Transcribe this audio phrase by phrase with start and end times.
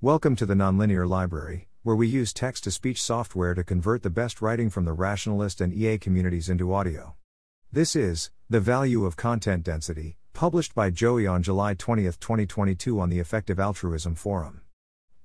[0.00, 4.10] Welcome to the Nonlinear Library, where we use text to speech software to convert the
[4.10, 7.16] best writing from the rationalist and EA communities into audio.
[7.72, 13.08] This is The Value of Content Density, published by Joey on July 20, 2022, on
[13.08, 14.60] the Effective Altruism Forum.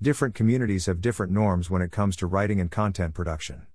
[0.00, 3.66] Different communities have different norms when it comes to writing and content production.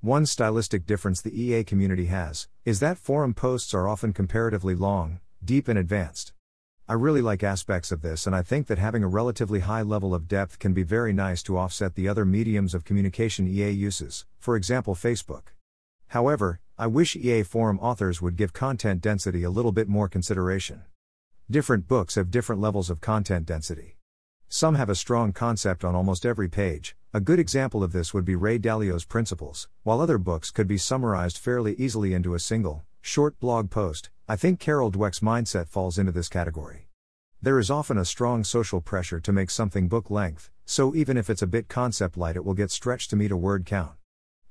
[0.00, 5.20] One stylistic difference the EA community has is that forum posts are often comparatively long,
[5.44, 6.32] deep, and advanced.
[6.90, 10.12] I really like aspects of this, and I think that having a relatively high level
[10.12, 14.26] of depth can be very nice to offset the other mediums of communication EA uses,
[14.40, 15.52] for example, Facebook.
[16.08, 20.82] However, I wish EA forum authors would give content density a little bit more consideration.
[21.48, 23.96] Different books have different levels of content density.
[24.48, 26.96] Some have a strong concept on almost every page.
[27.14, 30.76] A good example of this would be Ray Dalio's Principles, while other books could be
[30.76, 35.98] summarized fairly easily into a single, short blog post, I think Carol Dweck's mindset falls
[35.98, 36.86] into this category.
[37.42, 41.30] There is often a strong social pressure to make something book length, so even if
[41.30, 43.92] it's a bit concept light, it will get stretched to meet a word count.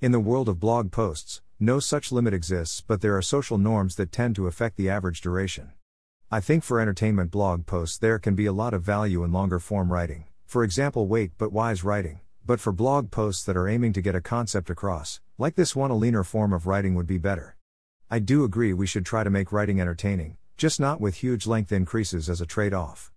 [0.02, 3.96] In the world of blog posts, no such limit exists, but there are social norms
[3.96, 5.72] that tend to affect the average duration.
[6.32, 9.60] I think for entertainment blog posts, there can be a lot of value in longer
[9.60, 12.22] form writing, for example, Wait But Why's writing.
[12.46, 15.92] But for blog posts that are aiming to get a concept across, like this one,
[15.92, 17.56] a leaner form of writing would be better.
[18.12, 21.72] I do agree we should try to make writing entertaining, just not with huge length
[21.72, 23.12] increases as a trade off.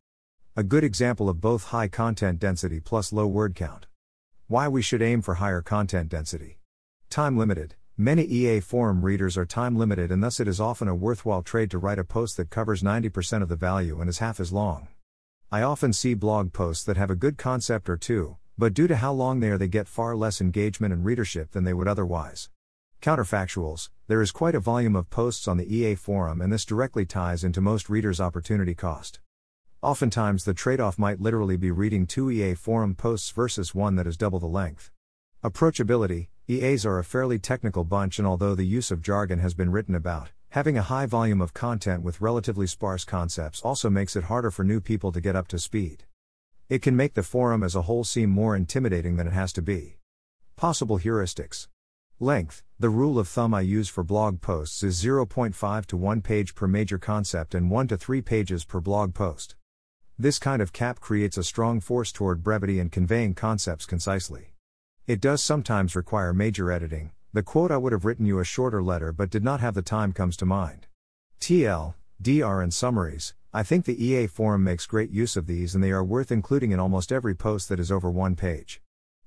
[0.55, 3.87] A good example of both high content density plus low word count.
[4.49, 6.59] Why we should aim for higher content density.
[7.09, 7.75] Time limited.
[7.97, 11.71] Many EA forum readers are time limited, and thus it is often a worthwhile trade
[11.71, 14.89] to write a post that covers 90% of the value and is half as long.
[15.51, 18.97] I often see blog posts that have a good concept or two, but due to
[18.97, 22.51] how long they are, they get far less engagement and readership than they would otherwise.
[23.01, 27.07] Counterfactuals There is quite a volume of posts on the EA forum, and this directly
[27.07, 29.21] ties into most readers' opportunity cost.
[29.81, 34.07] Oftentimes, the trade off might literally be reading two EA forum posts versus one that
[34.07, 34.91] is double the length.
[35.43, 39.73] Approachability EAs are a fairly technical bunch, and although the use of jargon has been
[39.73, 44.25] written about, having a high volume of content with relatively sparse concepts also makes it
[44.25, 46.05] harder for new people to get up to speed.
[46.69, 49.62] It can make the forum as a whole seem more intimidating than it has to
[49.62, 49.97] be.
[50.55, 51.69] Possible heuristics
[52.22, 56.55] Length The rule of thumb I use for blog posts is 0.5 to 1 page
[56.55, 59.56] per major concept and 1 to 3 pages per blog post.
[60.16, 64.55] This kind of cap creates a strong force toward brevity and conveying concepts concisely.
[65.09, 67.10] It does sometimes require major editing.
[67.33, 69.83] The quote I would have written you a shorter letter but did not have the
[69.83, 70.87] time comes to mind.
[71.41, 73.34] TL, DR, and summaries.
[73.53, 76.71] I think the EA forum makes great use of these and they are worth including
[76.71, 78.81] in almost every post that is over one page.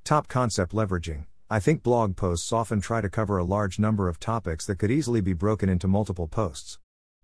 [0.06, 1.26] Top concept leveraging.
[1.48, 4.90] I think blog posts often try to cover a large number of topics that could
[4.90, 6.80] easily be broken into multiple posts.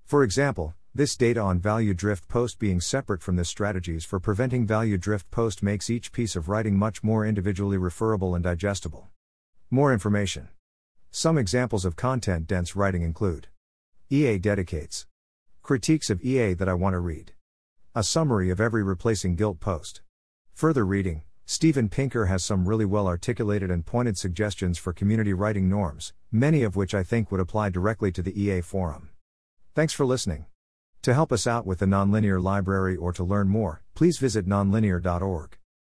[0.05, 4.67] For example, this data on value drift post being separate from this strategies for preventing
[4.67, 9.09] value drift post makes each piece of writing much more individually referable and digestible.
[9.71, 10.49] More information.
[11.09, 13.47] Some examples of content dense writing include
[14.11, 15.07] EA dedicates
[15.63, 17.33] critiques of EA that I want to read,
[17.95, 20.01] a summary of every replacing guilt post,
[20.53, 25.67] further reading, Steven Pinker has some really well articulated and pointed suggestions for community writing
[25.67, 29.09] norms, many of which I think would apply directly to the EA forum.
[29.75, 30.45] Thanks for listening.
[31.01, 35.57] To help us out with the Nonlinear Library or to learn more, please visit nonlinear.org.